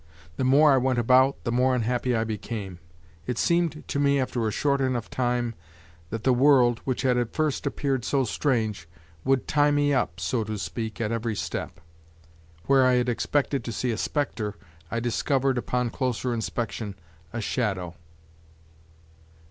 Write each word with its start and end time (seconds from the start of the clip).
The 0.35 0.43
more 0.43 0.71
I 0.71 0.77
went 0.77 0.97
about, 0.97 1.43
the 1.43 1.51
more 1.51 1.75
unhappy 1.75 2.15
I 2.15 2.23
became. 2.23 2.79
It 3.27 3.37
seemed 3.37 3.87
to 3.87 3.99
me 3.99 4.19
after 4.19 4.47
a 4.47 4.51
short 4.51 4.81
enough 4.81 5.11
time, 5.11 5.53
that 6.09 6.23
the 6.23 6.33
world, 6.33 6.81
which 6.85 7.03
had 7.03 7.19
at 7.19 7.35
first 7.35 7.67
appeared 7.67 8.03
so 8.03 8.23
strange, 8.23 8.89
would 9.23 9.47
tie 9.47 9.69
me 9.69 9.93
up, 9.93 10.19
so 10.19 10.43
to 10.43 10.57
speak, 10.57 10.99
at 10.99 11.11
every 11.11 11.35
step; 11.35 11.79
where 12.65 12.83
I 12.87 12.93
had 12.93 13.09
expected 13.09 13.63
to 13.63 13.71
see 13.71 13.91
a 13.91 13.97
specter, 13.99 14.55
I 14.89 14.99
discovered, 14.99 15.59
upon 15.59 15.91
closer 15.91 16.33
inspection, 16.33 16.95
a 17.31 17.39
shadow. 17.39 17.93